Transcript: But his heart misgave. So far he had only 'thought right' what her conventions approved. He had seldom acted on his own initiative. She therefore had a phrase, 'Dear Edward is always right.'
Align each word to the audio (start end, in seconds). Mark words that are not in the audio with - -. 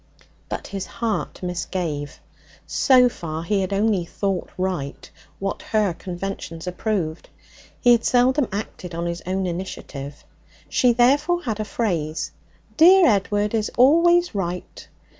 But 0.49 0.65
his 0.65 0.87
heart 0.87 1.43
misgave. 1.43 2.21
So 2.65 3.07
far 3.07 3.43
he 3.43 3.61
had 3.61 3.71
only 3.71 4.03
'thought 4.03 4.49
right' 4.57 5.07
what 5.37 5.61
her 5.61 5.93
conventions 5.93 6.65
approved. 6.65 7.29
He 7.79 7.91
had 7.91 8.03
seldom 8.03 8.47
acted 8.51 8.95
on 8.95 9.05
his 9.05 9.21
own 9.27 9.45
initiative. 9.45 10.25
She 10.67 10.91
therefore 10.91 11.43
had 11.43 11.59
a 11.59 11.65
phrase, 11.65 12.31
'Dear 12.77 13.05
Edward 13.05 13.53
is 13.53 13.69
always 13.77 14.33
right.' 14.33 14.87